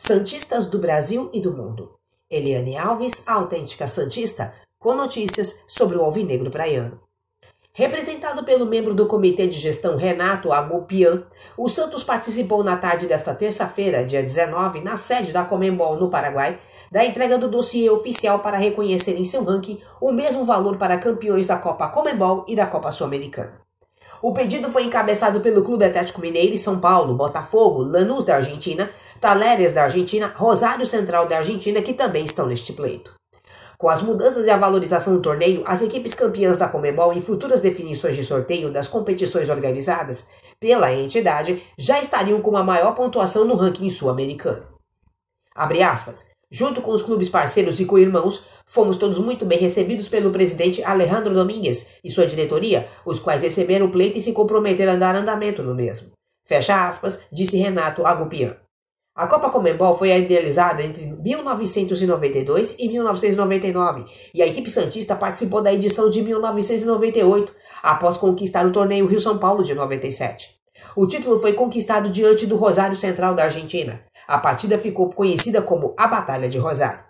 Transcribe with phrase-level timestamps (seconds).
[0.00, 1.96] Santistas do Brasil e do mundo.
[2.30, 7.00] Eliane Alves, a autêntica Santista, com notícias sobre o Alvinegro Praiano.
[7.72, 11.24] Representado pelo membro do Comitê de Gestão Renato Agopian,
[11.56, 16.60] o Santos participou na tarde desta terça-feira, dia 19, na sede da Comembol no Paraguai,
[16.92, 21.48] da entrega do dossiê oficial para reconhecer em seu ranking o mesmo valor para campeões
[21.48, 23.67] da Copa Comembol e da Copa Sul-Americana.
[24.20, 28.90] O pedido foi encabeçado pelo Clube Atlético Mineiro e São Paulo, Botafogo, Lanús da Argentina,
[29.20, 33.14] Talheres da Argentina, Rosário Central da Argentina, que também estão neste pleito.
[33.78, 37.62] Com as mudanças e a valorização do torneio, as equipes campeãs da Comebol em futuras
[37.62, 40.28] definições de sorteio das competições organizadas
[40.58, 44.66] pela entidade já estariam com uma maior pontuação no ranking sul-americano.
[45.54, 46.30] Abre aspas.
[46.50, 51.34] Junto com os clubes parceiros e co-irmãos, fomos todos muito bem recebidos pelo presidente Alejandro
[51.34, 55.62] Domingues e sua diretoria, os quais receberam o pleito e se comprometeram a dar andamento
[55.62, 56.12] no mesmo.
[56.46, 58.56] Fecha aspas, disse Renato Agupian.
[59.14, 65.74] A Copa Comembol foi idealizada entre 1992 e 1999 e a equipe Santista participou da
[65.74, 70.57] edição de 1998, após conquistar o torneio Rio-São Paulo de 97.
[70.96, 74.04] O título foi conquistado diante do Rosário Central da Argentina.
[74.26, 77.08] A partida ficou conhecida como a Batalha de Rosário.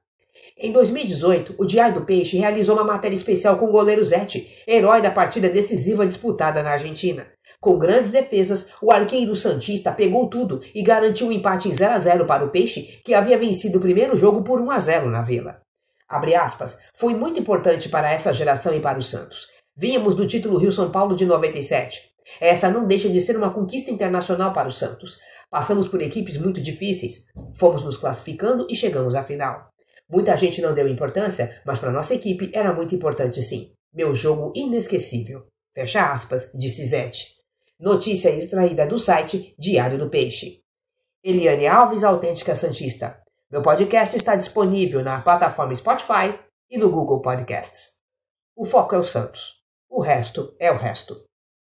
[0.60, 5.00] Em 2018, o Diário do Peixe realizou uma matéria especial com o goleiro Zete, herói
[5.00, 7.28] da partida decisiva disputada na Argentina.
[7.60, 11.98] Com grandes defesas, o arqueiro Santista pegou tudo e garantiu um empate em 0 a
[11.98, 15.22] 0 para o Peixe, que havia vencido o primeiro jogo por 1 a 0 na
[15.22, 15.60] Vila.
[16.42, 19.48] Aspas, foi muito importante para essa geração e para o Santos.
[19.76, 22.08] Vínhamos do título Rio-São Paulo de 97.
[22.40, 25.18] Essa não deixa de ser uma conquista internacional para o Santos.
[25.50, 27.26] Passamos por equipes muito difíceis,
[27.56, 29.70] fomos nos classificando e chegamos à final.
[30.10, 33.72] Muita gente não deu importância, mas para nossa equipe era muito importante sim.
[33.92, 35.46] Meu jogo inesquecível.
[35.74, 37.36] Fecha aspas, disse Zete.
[37.78, 40.60] Notícia extraída do site Diário do Peixe.
[41.22, 43.20] Eliane Alves, autêntica Santista.
[43.50, 46.38] Meu podcast está disponível na plataforma Spotify
[46.70, 47.92] e no Google Podcasts.
[48.56, 49.62] O foco é o Santos.
[49.88, 51.27] O resto é o resto.